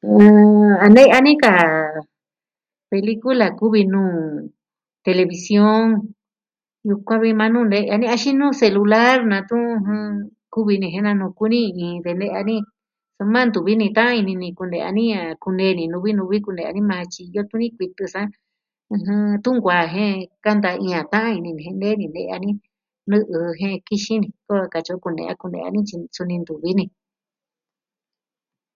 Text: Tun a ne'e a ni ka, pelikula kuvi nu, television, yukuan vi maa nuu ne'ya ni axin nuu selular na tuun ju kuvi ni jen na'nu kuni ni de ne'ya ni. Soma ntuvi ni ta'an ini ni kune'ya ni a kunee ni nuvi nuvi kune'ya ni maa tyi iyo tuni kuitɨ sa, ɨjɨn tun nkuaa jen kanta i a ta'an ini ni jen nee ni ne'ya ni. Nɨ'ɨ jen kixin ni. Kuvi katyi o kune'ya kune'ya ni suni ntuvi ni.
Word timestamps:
Tun 0.00 0.72
a 0.84 0.86
ne'e 0.94 1.12
a 1.16 1.18
ni 1.26 1.34
ka, 1.42 1.52
pelikula 2.90 3.46
kuvi 3.58 3.82
nu, 3.92 4.02
television, 5.06 5.80
yukuan 6.88 7.20
vi 7.22 7.30
maa 7.38 7.52
nuu 7.52 7.66
ne'ya 7.70 7.94
ni 7.98 8.06
axin 8.14 8.36
nuu 8.40 8.58
selular 8.60 9.16
na 9.30 9.36
tuun 9.48 9.70
ju 9.86 9.96
kuvi 10.52 10.74
ni 10.78 10.88
jen 10.94 11.04
na'nu 11.06 11.26
kuni 11.38 11.60
ni 11.78 11.88
de 12.04 12.12
ne'ya 12.20 12.40
ni. 12.48 12.56
Soma 13.16 13.40
ntuvi 13.46 13.72
ni 13.78 13.88
ta'an 13.96 14.16
ini 14.20 14.32
ni 14.42 14.48
kune'ya 14.58 14.88
ni 14.96 15.04
a 15.18 15.22
kunee 15.42 15.72
ni 15.78 15.84
nuvi 15.92 16.10
nuvi 16.18 16.38
kune'ya 16.46 16.70
ni 16.74 16.80
maa 16.90 17.04
tyi 17.12 17.22
iyo 17.30 17.42
tuni 17.50 17.66
kuitɨ 17.76 18.04
sa, 18.14 18.22
ɨjɨn 18.94 19.20
tun 19.42 19.54
nkuaa 19.58 19.84
jen 19.94 20.12
kanta 20.44 20.70
i 20.86 20.88
a 21.00 21.02
ta'an 21.12 21.36
ini 21.38 21.50
ni 21.56 21.62
jen 21.66 21.76
nee 21.80 21.94
ni 22.00 22.06
ne'ya 22.14 22.36
ni. 22.44 22.50
Nɨ'ɨ 23.10 23.38
jen 23.60 23.74
kixin 23.86 24.18
ni. 24.22 24.28
Kuvi 24.46 24.66
katyi 24.72 24.90
o 24.96 25.02
kune'ya 25.04 25.32
kune'ya 25.40 25.68
ni 25.74 25.80
suni 26.16 26.34
ntuvi 26.42 26.70
ni. 26.78 26.84